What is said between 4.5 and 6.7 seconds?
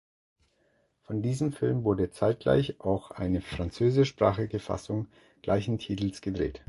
Fassung gleichen Titels gedreht.